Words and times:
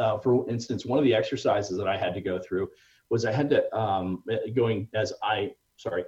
uh, 0.00 0.18
for 0.18 0.48
instance, 0.48 0.86
one 0.86 0.98
of 0.98 1.04
the 1.04 1.14
exercises 1.14 1.76
that 1.76 1.86
I 1.86 1.96
had 1.96 2.14
to 2.14 2.20
go 2.20 2.38
through 2.38 2.70
was 3.10 3.24
I 3.24 3.32
had 3.32 3.50
to 3.50 3.76
um, 3.76 4.24
going 4.54 4.88
as 4.94 5.12
I 5.22 5.52
sorry 5.76 6.04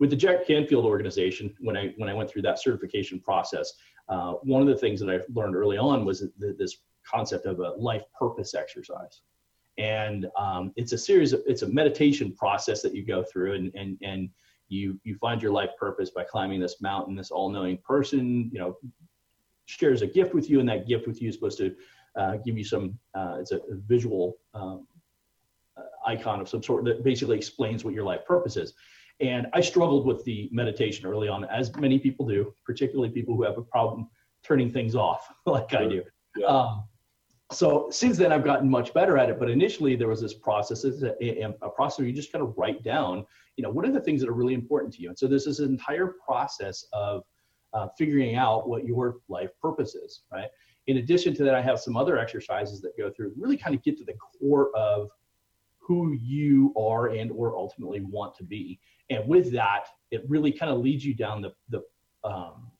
with 0.00 0.10
the 0.10 0.16
Jack 0.16 0.46
Canfield 0.46 0.84
organization 0.84 1.54
when 1.60 1.76
I 1.76 1.94
when 1.96 2.08
I 2.08 2.14
went 2.14 2.28
through 2.28 2.42
that 2.42 2.58
certification 2.58 3.20
process. 3.20 3.74
Uh, 4.08 4.32
one 4.42 4.62
of 4.62 4.68
the 4.68 4.76
things 4.76 5.00
that 5.00 5.10
I 5.10 5.20
learned 5.32 5.54
early 5.54 5.76
on 5.76 6.04
was 6.04 6.20
the, 6.20 6.56
this 6.58 6.78
concept 7.06 7.46
of 7.46 7.60
a 7.60 7.70
life 7.72 8.04
purpose 8.18 8.54
exercise, 8.54 9.20
and 9.76 10.26
um, 10.36 10.72
it's 10.76 10.92
a 10.92 10.98
series 10.98 11.32
of 11.32 11.42
it's 11.46 11.62
a 11.62 11.68
meditation 11.68 12.32
process 12.32 12.82
that 12.82 12.94
you 12.94 13.04
go 13.04 13.22
through, 13.22 13.52
and 13.54 13.72
and 13.74 13.98
and 14.02 14.30
you 14.68 14.98
you 15.04 15.16
find 15.16 15.42
your 15.42 15.52
life 15.52 15.70
purpose 15.78 16.10
by 16.10 16.24
climbing 16.24 16.58
this 16.58 16.80
mountain. 16.80 17.14
This 17.14 17.30
all 17.30 17.50
knowing 17.50 17.78
person, 17.78 18.50
you 18.52 18.58
know, 18.58 18.76
shares 19.66 20.02
a 20.02 20.06
gift 20.06 20.34
with 20.34 20.50
you, 20.50 20.58
and 20.60 20.68
that 20.68 20.88
gift 20.88 21.06
with 21.06 21.20
you 21.22 21.28
is 21.28 21.34
supposed 21.34 21.58
to 21.58 21.76
uh, 22.18 22.36
give 22.44 22.58
you 22.58 22.64
some. 22.64 22.98
Uh, 23.14 23.36
it's 23.40 23.52
a, 23.52 23.60
visual 23.86 24.36
um, 24.54 24.86
uh, 25.76 25.82
icon 26.06 26.40
of 26.40 26.48
some 26.48 26.62
sort 26.62 26.84
that 26.84 27.04
basically 27.04 27.36
explains 27.36 27.84
what 27.84 27.94
your 27.94 28.04
life 28.04 28.26
purpose 28.26 28.56
is. 28.56 28.74
And 29.20 29.46
I 29.52 29.60
struggled 29.60 30.06
with 30.06 30.24
the 30.24 30.48
meditation 30.52 31.06
early 31.06 31.28
on, 31.28 31.44
as 31.44 31.74
many 31.76 31.98
people 31.98 32.26
do, 32.26 32.54
particularly 32.64 33.10
people 33.10 33.34
who 33.34 33.42
have 33.42 33.58
a 33.58 33.62
problem 33.62 34.08
turning 34.44 34.70
things 34.70 34.94
off, 34.94 35.28
like 35.46 35.70
sure. 35.70 35.80
I 35.80 35.86
do. 35.86 36.02
Yeah. 36.36 36.46
Um, 36.46 36.84
so 37.50 37.88
since 37.90 38.18
then, 38.18 38.30
I've 38.30 38.44
gotten 38.44 38.68
much 38.68 38.92
better 38.92 39.16
at 39.16 39.30
it. 39.30 39.38
But 39.38 39.48
initially, 39.48 39.96
there 39.96 40.08
was 40.08 40.20
this 40.20 40.34
process, 40.34 40.84
a, 40.84 41.54
a, 41.62 41.68
process 41.70 41.98
where 41.98 42.06
you 42.06 42.12
just 42.12 42.30
kind 42.30 42.44
of 42.44 42.54
write 42.58 42.82
down, 42.82 43.24
you 43.56 43.62
know, 43.62 43.70
what 43.70 43.86
are 43.86 43.92
the 43.92 44.00
things 44.00 44.20
that 44.20 44.28
are 44.28 44.34
really 44.34 44.54
important 44.54 44.92
to 44.94 45.02
you. 45.02 45.08
And 45.08 45.18
so 45.18 45.26
there's 45.26 45.46
this 45.46 45.54
is 45.54 45.60
an 45.60 45.70
entire 45.70 46.14
process 46.26 46.84
of 46.92 47.22
uh, 47.72 47.88
figuring 47.96 48.36
out 48.36 48.68
what 48.68 48.84
your 48.84 49.16
life 49.28 49.50
purpose 49.62 49.94
is, 49.94 50.22
right? 50.30 50.48
In 50.88 50.98
addition 50.98 51.34
to 51.34 51.44
that, 51.44 51.54
I 51.54 51.62
have 51.62 51.78
some 51.78 51.96
other 51.96 52.18
exercises 52.18 52.80
that 52.80 52.98
go 52.98 53.10
through 53.10 53.32
really 53.38 53.56
kind 53.56 53.74
of 53.74 53.82
get 53.82 53.96
to 53.98 54.04
the 54.04 54.14
core 54.14 54.70
of 54.76 55.10
who 55.78 56.12
you 56.12 56.74
are 56.76 57.08
and 57.08 57.30
or 57.30 57.56
ultimately 57.56 58.00
want 58.00 58.34
to 58.36 58.44
be 58.44 58.78
and 59.10 59.26
with 59.26 59.52
that, 59.52 59.86
it 60.10 60.24
really 60.28 60.52
kind 60.52 60.70
of 60.70 60.78
leads 60.78 61.04
you 61.04 61.14
down 61.14 61.42
the 61.42 61.52
the 61.68 61.82
um, 62.24 62.70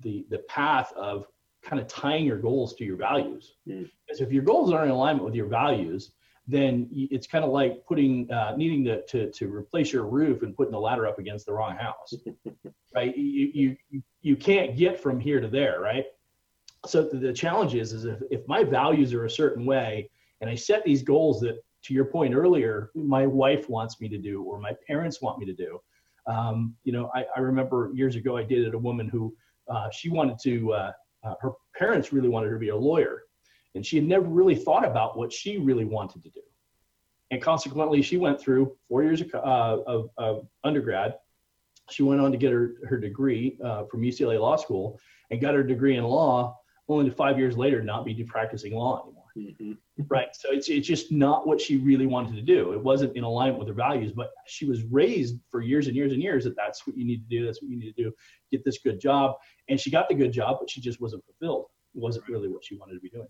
the 0.00 0.26
the 0.30 0.38
path 0.48 0.92
of 0.94 1.26
kind 1.62 1.80
of 1.80 1.88
tying 1.88 2.24
your 2.24 2.38
goals 2.38 2.74
to 2.74 2.84
your 2.84 2.96
values. 2.96 3.54
Mm. 3.68 3.90
Because 4.06 4.20
if 4.20 4.30
your 4.30 4.42
goals 4.42 4.72
aren't 4.72 4.86
in 4.86 4.90
alignment 4.90 5.24
with 5.24 5.34
your 5.34 5.46
values, 5.46 6.12
then 6.46 6.88
it's 6.92 7.26
kind 7.26 7.44
of 7.44 7.50
like 7.50 7.84
putting 7.86 8.30
uh, 8.30 8.54
needing 8.56 8.84
to, 8.84 9.02
to 9.06 9.30
to 9.32 9.52
replace 9.52 9.92
your 9.92 10.04
roof 10.04 10.42
and 10.42 10.54
putting 10.54 10.72
the 10.72 10.80
ladder 10.80 11.06
up 11.06 11.18
against 11.18 11.46
the 11.46 11.52
wrong 11.52 11.76
house, 11.76 12.14
right? 12.94 13.16
You, 13.16 13.76
you 13.90 14.02
you 14.20 14.36
can't 14.36 14.76
get 14.76 15.00
from 15.00 15.18
here 15.18 15.40
to 15.40 15.48
there, 15.48 15.80
right? 15.80 16.04
So 16.86 17.02
the 17.02 17.32
challenge 17.32 17.74
is 17.74 17.92
is 17.92 18.04
if, 18.04 18.20
if 18.30 18.48
my 18.48 18.64
values 18.64 19.12
are 19.12 19.24
a 19.24 19.30
certain 19.30 19.66
way 19.66 20.10
and 20.40 20.50
I 20.50 20.54
set 20.54 20.84
these 20.84 21.02
goals 21.02 21.40
that 21.40 21.58
to 21.84 21.94
your 21.94 22.04
point 22.04 22.34
earlier, 22.34 22.90
my 22.94 23.26
wife 23.26 23.68
wants 23.68 24.00
me 24.00 24.08
to 24.08 24.18
do 24.18 24.42
or 24.42 24.58
my 24.58 24.72
parents 24.86 25.22
want 25.22 25.38
me 25.38 25.46
to 25.46 25.52
do. 25.52 25.80
Um, 26.26 26.74
you 26.82 26.92
know, 26.92 27.10
I, 27.14 27.24
I, 27.36 27.40
remember 27.40 27.92
years 27.94 28.16
ago 28.16 28.36
I 28.36 28.42
dated 28.42 28.74
a 28.74 28.78
woman 28.78 29.08
who 29.08 29.32
uh, 29.68 29.88
she 29.90 30.08
wanted 30.08 30.40
to, 30.40 30.72
uh, 30.72 30.92
uh, 31.22 31.34
her 31.40 31.52
parents 31.76 32.12
really 32.12 32.28
wanted 32.28 32.48
her 32.48 32.54
to 32.54 32.58
be 32.58 32.70
a 32.70 32.76
lawyer. 32.76 33.22
And 33.76 33.86
she 33.86 33.96
had 33.96 34.06
never 34.06 34.26
really 34.26 34.56
thought 34.56 34.84
about 34.84 35.16
what 35.16 35.32
she 35.32 35.58
really 35.58 35.84
wanted 35.84 36.24
to 36.24 36.30
do. 36.30 36.40
And 37.30 37.40
consequently, 37.40 38.02
she 38.02 38.16
went 38.16 38.40
through 38.40 38.76
four 38.88 39.04
years 39.04 39.20
of, 39.20 39.34
uh, 39.34 39.82
of, 39.86 40.10
of 40.18 40.48
undergrad. 40.64 41.14
She 41.90 42.02
went 42.02 42.20
on 42.20 42.32
to 42.32 42.38
get 42.38 42.52
her, 42.52 42.74
her 42.88 42.96
degree 42.96 43.56
uh, 43.62 43.84
from 43.84 44.02
UCLA 44.02 44.40
Law 44.40 44.56
School 44.56 44.98
and 45.30 45.40
got 45.40 45.54
her 45.54 45.62
degree 45.62 45.96
in 45.96 46.04
law, 46.04 46.58
only 46.88 47.08
to 47.08 47.14
five 47.14 47.38
years 47.38 47.56
later 47.56 47.82
not 47.82 48.04
be 48.04 48.22
practicing 48.24 48.74
law 48.74 49.02
anymore. 49.02 49.24
Mm-hmm. 49.36 49.72
Right. 50.08 50.28
So 50.32 50.48
it's, 50.50 50.68
it's 50.68 50.86
just 50.86 51.12
not 51.12 51.46
what 51.46 51.60
she 51.60 51.76
really 51.76 52.06
wanted 52.06 52.36
to 52.36 52.42
do. 52.42 52.72
It 52.72 52.82
wasn't 52.82 53.16
in 53.16 53.24
alignment 53.24 53.58
with 53.58 53.68
her 53.68 53.74
values, 53.74 54.12
but 54.12 54.30
she 54.46 54.66
was 54.66 54.82
raised 54.84 55.36
for 55.50 55.60
years 55.60 55.88
and 55.88 55.96
years 55.96 56.12
and 56.12 56.22
years 56.22 56.44
that 56.44 56.56
that's 56.56 56.86
what 56.86 56.96
you 56.96 57.04
need 57.04 57.28
to 57.28 57.36
do. 57.36 57.44
That's 57.44 57.60
what 57.60 57.70
you 57.70 57.78
need 57.78 57.94
to 57.94 58.02
do. 58.02 58.12
Get 58.50 58.64
this 58.64 58.78
good 58.78 59.00
job. 59.00 59.36
And 59.68 59.78
she 59.78 59.90
got 59.90 60.08
the 60.08 60.14
good 60.14 60.32
job, 60.32 60.58
but 60.60 60.70
she 60.70 60.80
just 60.80 61.00
wasn't 61.00 61.24
fulfilled. 61.24 61.66
It 61.94 62.00
wasn't 62.00 62.28
really 62.28 62.48
what 62.48 62.64
she 62.64 62.76
wanted 62.76 62.94
to 62.94 63.00
be 63.00 63.10
doing. 63.10 63.28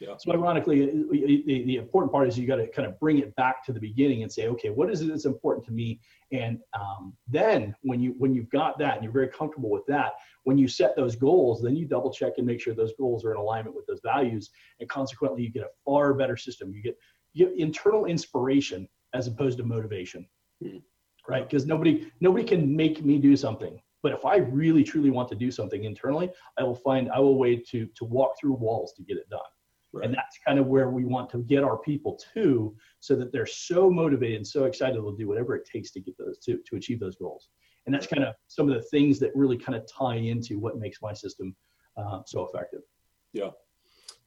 Yeah. 0.00 0.14
So 0.18 0.32
ironically, 0.32 0.86
the, 0.86 1.62
the 1.66 1.76
important 1.76 2.12
part 2.12 2.28
is 2.28 2.38
you 2.38 2.46
got 2.46 2.56
to 2.56 2.66
kind 2.66 2.86
of 2.86 2.98
bring 2.98 3.18
it 3.18 3.34
back 3.36 3.64
to 3.66 3.72
the 3.72 3.80
beginning 3.80 4.22
and 4.22 4.32
say, 4.32 4.48
okay, 4.48 4.70
what 4.70 4.90
is 4.90 5.00
it 5.00 5.08
that's 5.08 5.24
important 5.24 5.64
to 5.66 5.72
me? 5.72 6.00
And 6.32 6.58
um, 6.78 7.14
then 7.28 7.74
when 7.82 8.00
you 8.00 8.14
when 8.18 8.34
you've 8.34 8.50
got 8.50 8.78
that 8.80 8.94
and 8.94 9.04
you're 9.04 9.12
very 9.12 9.28
comfortable 9.28 9.70
with 9.70 9.86
that, 9.86 10.14
when 10.42 10.58
you 10.58 10.66
set 10.66 10.96
those 10.96 11.14
goals, 11.16 11.62
then 11.62 11.76
you 11.76 11.86
double 11.86 12.12
check 12.12 12.34
and 12.38 12.46
make 12.46 12.60
sure 12.60 12.74
those 12.74 12.94
goals 12.98 13.24
are 13.24 13.30
in 13.30 13.36
alignment 13.36 13.76
with 13.76 13.86
those 13.86 14.00
values, 14.04 14.50
and 14.80 14.88
consequently, 14.88 15.42
you 15.42 15.50
get 15.50 15.62
a 15.62 15.70
far 15.84 16.12
better 16.14 16.36
system. 16.36 16.72
You 16.72 16.82
get 16.82 16.98
you 17.32 17.46
get 17.46 17.58
internal 17.58 18.06
inspiration 18.06 18.88
as 19.12 19.28
opposed 19.28 19.58
to 19.58 19.64
motivation, 19.64 20.26
mm-hmm. 20.62 20.78
right? 21.28 21.48
Because 21.48 21.66
nobody 21.66 22.10
nobody 22.20 22.44
can 22.44 22.74
make 22.74 23.04
me 23.04 23.18
do 23.18 23.36
something. 23.36 23.80
But 24.02 24.12
if 24.12 24.26
I 24.26 24.36
really 24.36 24.84
truly 24.84 25.10
want 25.10 25.30
to 25.30 25.34
do 25.34 25.50
something 25.50 25.84
internally, 25.84 26.30
I 26.58 26.62
will 26.64 26.74
find 26.74 27.10
I 27.10 27.20
will 27.20 27.38
way 27.38 27.56
to 27.56 27.86
to 27.86 28.04
walk 28.04 28.32
through 28.40 28.54
walls 28.54 28.92
to 28.94 29.02
get 29.02 29.16
it 29.16 29.28
done. 29.30 29.40
Right. 29.94 30.06
And 30.06 30.14
that's 30.14 30.38
kind 30.44 30.58
of 30.58 30.66
where 30.66 30.90
we 30.90 31.04
want 31.04 31.30
to 31.30 31.38
get 31.38 31.62
our 31.62 31.78
people 31.78 32.18
to 32.34 32.74
so 33.00 33.14
that 33.14 33.32
they're 33.32 33.46
so 33.46 33.90
motivated 33.90 34.38
and 34.38 34.46
so 34.46 34.64
excited 34.64 34.96
they'll 34.96 35.12
do 35.12 35.28
whatever 35.28 35.54
it 35.54 35.68
takes 35.70 35.92
to 35.92 36.00
get 36.00 36.18
those 36.18 36.38
to, 36.40 36.58
to 36.66 36.76
achieve 36.76 36.98
those 36.98 37.16
goals. 37.16 37.48
And 37.86 37.94
that's 37.94 38.06
kind 38.06 38.24
of 38.24 38.34
some 38.48 38.68
of 38.68 38.74
the 38.74 38.82
things 38.82 39.18
that 39.20 39.30
really 39.36 39.56
kind 39.56 39.76
of 39.76 39.86
tie 39.86 40.16
into 40.16 40.58
what 40.58 40.78
makes 40.78 41.00
my 41.00 41.12
system 41.12 41.54
uh, 41.96 42.22
so 42.26 42.48
effective. 42.48 42.80
Yeah. 43.32 43.50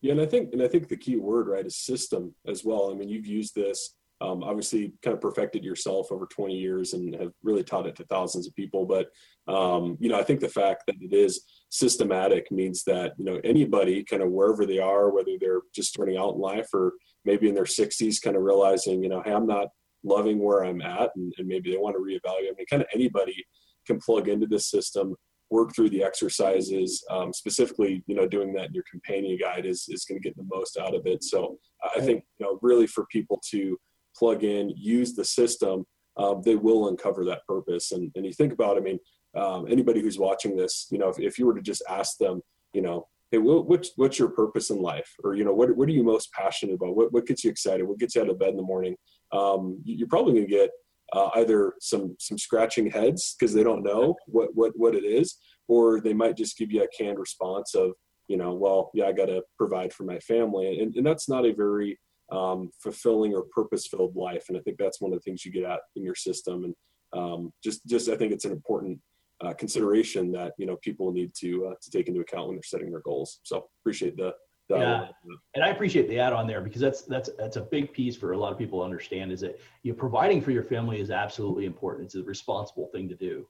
Yeah 0.01 0.13
and 0.13 0.21
i 0.21 0.25
think 0.25 0.53
and 0.53 0.61
i 0.61 0.67
think 0.67 0.87
the 0.87 0.95
key 0.95 1.17
word 1.17 1.47
right 1.47 1.65
is 1.65 1.75
system 1.75 2.33
as 2.47 2.63
well. 2.63 2.91
I 2.91 2.95
mean 2.95 3.09
you've 3.09 3.27
used 3.27 3.55
this 3.55 3.95
um, 4.21 4.43
obviously 4.43 4.93
kind 5.03 5.13
of 5.13 5.21
perfected 5.21 5.63
yourself 5.63 6.11
over 6.11 6.25
20 6.25 6.55
years 6.55 6.93
and 6.93 7.15
have 7.15 7.31
really 7.43 7.63
taught 7.63 7.87
it 7.87 7.95
to 7.95 8.05
thousands 8.05 8.47
of 8.47 8.55
people 8.55 8.85
but 8.85 9.07
um, 9.53 9.97
you 9.99 10.09
know 10.09 10.19
i 10.19 10.23
think 10.23 10.39
the 10.39 10.49
fact 10.49 10.83
that 10.87 10.95
it 11.01 11.13
is 11.13 11.43
systematic 11.69 12.51
means 12.51 12.83
that 12.83 13.13
you 13.17 13.25
know 13.25 13.39
anybody 13.43 14.03
kind 14.03 14.21
of 14.21 14.31
wherever 14.31 14.65
they 14.65 14.79
are 14.79 15.11
whether 15.11 15.31
they're 15.39 15.61
just 15.73 15.89
starting 15.89 16.17
out 16.17 16.35
in 16.35 16.41
life 16.41 16.67
or 16.73 16.93
maybe 17.25 17.47
in 17.49 17.55
their 17.55 17.63
60s 17.63 18.21
kind 18.21 18.35
of 18.35 18.43
realizing 18.43 19.03
you 19.03 19.09
know 19.09 19.21
hey 19.23 19.33
i'm 19.33 19.47
not 19.47 19.67
loving 20.03 20.39
where 20.39 20.63
I'm 20.63 20.81
at 20.81 21.11
and, 21.15 21.33
and 21.37 21.47
maybe 21.47 21.71
they 21.71 21.77
want 21.77 21.95
to 21.95 22.01
reevaluate. 22.01 22.51
I 22.51 22.55
mean, 22.57 22.65
kind 22.69 22.81
of 22.81 22.87
anybody 22.93 23.45
can 23.85 23.99
plug 23.99 24.27
into 24.27 24.47
this 24.47 24.69
system, 24.69 25.15
work 25.49 25.73
through 25.75 25.89
the 25.89 26.03
exercises. 26.03 27.03
Um, 27.09 27.33
specifically, 27.33 28.03
you 28.07 28.15
know, 28.15 28.27
doing 28.27 28.53
that 28.53 28.67
in 28.67 28.73
your 28.73 28.83
companion 28.89 29.37
guide 29.39 29.65
is, 29.65 29.85
is 29.89 30.05
going 30.05 30.21
to 30.21 30.27
get 30.27 30.35
the 30.37 30.47
most 30.51 30.77
out 30.77 30.95
of 30.95 31.05
it. 31.05 31.23
So 31.23 31.57
I 31.95 31.99
think, 31.99 32.23
you 32.39 32.45
know, 32.45 32.59
really 32.61 32.87
for 32.87 33.05
people 33.11 33.41
to 33.51 33.77
plug 34.17 34.43
in, 34.43 34.69
use 34.75 35.13
the 35.13 35.25
system, 35.25 35.85
um, 36.17 36.41
they 36.43 36.55
will 36.55 36.87
uncover 36.87 37.23
that 37.25 37.45
purpose. 37.47 37.91
And, 37.91 38.11
and 38.15 38.25
you 38.25 38.33
think 38.33 38.53
about, 38.53 38.77
I 38.77 38.81
mean, 38.81 38.99
um, 39.35 39.67
anybody 39.69 40.01
who's 40.01 40.17
watching 40.17 40.55
this, 40.55 40.87
you 40.89 40.97
know, 40.97 41.09
if, 41.09 41.19
if 41.19 41.37
you 41.37 41.45
were 41.45 41.55
to 41.55 41.61
just 41.61 41.83
ask 41.89 42.17
them, 42.17 42.41
you 42.73 42.81
know, 42.81 43.07
hey, 43.31 43.37
what, 43.37 43.67
what's, 43.67 43.91
what's 43.97 44.17
your 44.17 44.29
purpose 44.29 44.69
in 44.69 44.81
life? 44.81 45.13
Or, 45.23 45.35
you 45.35 45.43
know, 45.43 45.53
what, 45.53 45.75
what 45.75 45.87
are 45.89 45.91
you 45.91 46.03
most 46.03 46.31
passionate 46.31 46.75
about? 46.75 46.95
What, 46.95 47.11
what 47.13 47.27
gets 47.27 47.43
you 47.43 47.51
excited? 47.51 47.83
What 47.83 47.99
gets 47.99 48.15
you 48.15 48.21
out 48.21 48.29
of 48.29 48.39
bed 48.39 48.49
in 48.49 48.57
the 48.57 48.63
morning? 48.63 48.95
um, 49.31 49.81
you're 49.83 50.07
probably 50.07 50.33
going 50.33 50.47
to 50.47 50.51
get 50.51 50.69
uh, 51.13 51.29
either 51.35 51.73
some 51.79 52.15
some 52.19 52.37
scratching 52.37 52.89
heads 52.89 53.35
because 53.37 53.53
they 53.53 53.63
don't 53.63 53.83
know 53.83 54.15
what 54.27 54.49
what 54.53 54.73
what 54.75 54.95
it 54.95 55.03
is, 55.05 55.37
or 55.67 56.01
they 56.01 56.13
might 56.13 56.37
just 56.37 56.57
give 56.57 56.71
you 56.71 56.83
a 56.83 56.87
canned 56.97 57.19
response 57.19 57.75
of 57.75 57.91
you 58.27 58.35
know, 58.35 58.53
well, 58.53 58.91
yeah, 58.93 59.05
I 59.05 59.13
got 59.13 59.27
to 59.27 59.41
provide 59.57 59.93
for 59.93 60.03
my 60.03 60.19
family, 60.19 60.81
and, 60.81 60.93
and 60.95 61.05
that's 61.05 61.29
not 61.29 61.45
a 61.45 61.53
very 61.53 61.97
um, 62.31 62.69
fulfilling 62.79 63.33
or 63.33 63.43
purpose-filled 63.43 64.15
life. 64.15 64.45
And 64.49 64.57
I 64.57 64.61
think 64.61 64.77
that's 64.77 65.01
one 65.01 65.13
of 65.13 65.19
the 65.19 65.23
things 65.23 65.45
you 65.45 65.51
get 65.51 65.63
at 65.63 65.79
in 65.95 66.03
your 66.03 66.15
system, 66.15 66.63
and 66.65 66.75
um, 67.13 67.53
just 67.63 67.85
just 67.87 68.09
I 68.09 68.15
think 68.15 68.33
it's 68.33 68.45
an 68.45 68.51
important 68.51 68.99
uh, 69.41 69.53
consideration 69.53 70.31
that 70.33 70.53
you 70.57 70.65
know 70.65 70.77
people 70.77 71.11
need 71.11 71.33
to 71.35 71.67
uh, 71.67 71.73
to 71.81 71.91
take 71.91 72.07
into 72.07 72.21
account 72.21 72.47
when 72.47 72.55
they're 72.55 72.63
setting 72.63 72.91
their 72.91 73.01
goals. 73.01 73.39
So 73.43 73.67
appreciate 73.81 74.17
the 74.17 74.33
yeah, 74.69 75.07
and 75.55 75.63
I 75.63 75.69
appreciate 75.69 76.09
the 76.09 76.19
add 76.19 76.33
on 76.33 76.45
there 76.45 76.59
because 76.59 76.81
that's 76.81 77.03
that's 77.03 77.29
that's 77.37 77.55
a 77.55 77.61
big 77.61 77.93
piece 77.93 78.17
for 78.17 78.33
a 78.33 78.37
lot 78.37 78.51
of 78.51 78.57
people 78.57 78.79
to 78.79 78.85
understand 78.85 79.31
is 79.31 79.39
that 79.41 79.59
you 79.83 79.93
know, 79.93 79.97
providing 79.97 80.41
for 80.41 80.51
your 80.51 80.63
family 80.63 80.99
is 80.99 81.09
absolutely 81.09 81.65
important. 81.65 82.05
It's 82.05 82.15
a 82.15 82.23
responsible 82.23 82.87
thing 82.87 83.07
to 83.07 83.15
do, 83.15 83.47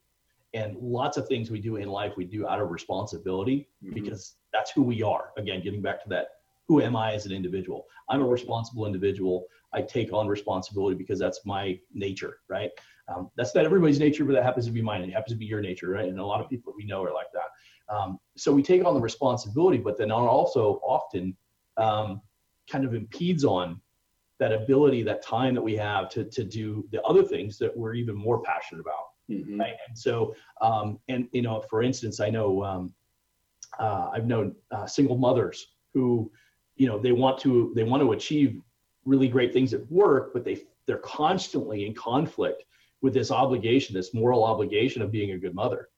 and 0.54 0.78
lots 0.78 1.18
of 1.18 1.28
things 1.28 1.50
we 1.50 1.60
do 1.60 1.78
in 1.78 1.90
life 1.90 2.14
we 2.18 2.26
do 2.26 2.48
out 2.48 2.62
of 2.62 2.70
responsibility 2.70 3.68
mm-hmm. 3.84 3.96
because 3.96 4.36
that's 4.54 4.70
who 4.72 4.84
we 4.84 5.02
are. 5.02 5.32
Again, 5.38 5.62
getting 5.64 5.82
back 5.82 6.04
to 6.04 6.10
that, 6.10 6.28
who 6.68 6.82
am 6.82 6.96
I 6.96 7.14
as 7.14 7.26
an 7.26 7.32
individual? 7.32 7.86
I'm 8.10 8.22
a 8.22 8.28
responsible 8.28 8.86
individual. 8.86 9.46
I 9.74 9.82
take 9.82 10.12
on 10.14 10.28
responsibility 10.28 10.96
because 10.98 11.20
that's 11.20 11.46
my 11.46 11.80
nature, 11.94 12.40
right? 12.50 12.72
Um, 13.08 13.30
that's 13.38 13.56
not 13.56 13.66
everybody's 13.66 14.00
nature, 14.00 14.26
but 14.26 14.34
that 14.34 14.44
happens 14.44 14.66
to 14.66 14.72
be 14.72 14.82
mine. 14.82 15.02
It 15.04 15.14
happens 15.14 15.32
to 15.32 15.38
be 15.38 15.46
your 15.46 15.62
nature, 15.62 15.90
right? 15.90 16.08
And 16.08 16.20
a 16.20 16.26
lot 16.26 16.42
of 16.42 16.50
people 16.50 16.74
we 16.76 16.86
know 16.86 17.04
are 17.04 17.14
like 17.14 17.28
that. 17.34 17.94
Um, 17.94 18.20
so 18.36 18.52
we 18.52 18.62
take 18.62 18.86
on 18.86 18.94
the 18.94 19.00
responsibility, 19.00 19.78
but 19.78 19.98
then 19.98 20.12
also 20.12 20.82
often 20.84 21.36
um, 21.78 22.22
kind 22.70 22.84
of 22.84 22.94
impedes 22.94 23.46
on 23.46 23.80
that 24.40 24.52
ability, 24.52 25.04
that 25.04 25.24
time 25.24 25.56
that 25.56 25.62
we 25.62 25.76
have 25.78 26.10
to, 26.10 26.26
to 26.26 26.44
do 26.44 26.86
the 26.92 27.02
other 27.04 27.24
things 27.24 27.58
that 27.60 27.76
we're 27.76 27.94
even 27.94 28.16
more 28.16 28.42
passionate 28.42 28.82
about. 28.82 29.06
Mm-hmm. 29.32 29.60
Right? 29.60 29.76
And 29.88 29.98
so, 29.98 30.36
um, 30.62 31.00
and 31.08 31.28
you 31.32 31.42
know, 31.42 31.64
for 31.70 31.82
instance, 31.82 32.20
I 32.20 32.30
know 32.30 32.64
um, 32.64 32.94
uh, 33.80 34.10
I've 34.14 34.26
known 34.26 34.56
uh, 34.72 34.86
single 34.86 35.18
mothers 35.18 35.68
who 35.94 36.32
you 36.78 36.88
know 36.88 36.98
they 36.98 37.12
want 37.12 37.40
to 37.40 37.72
they 37.76 37.84
want 37.84 38.02
to 38.02 38.14
achieve 38.14 38.62
really 39.06 39.28
great 39.28 39.52
things 39.52 39.74
at 39.74 39.90
work 39.92 40.32
but 40.34 40.46
they 40.46 40.62
they're 40.86 40.98
constantly 41.00 41.86
in 41.86 41.94
conflict 41.94 42.64
with 43.02 43.14
this 43.14 43.32
obligation 43.32 43.94
this 43.96 44.14
moral 44.14 44.44
obligation 44.44 45.02
of 45.02 45.12
being 45.12 45.32
a 45.32 45.38
good 45.38 45.56
mother 45.56 45.90